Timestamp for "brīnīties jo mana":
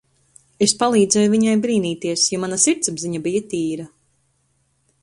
1.65-2.59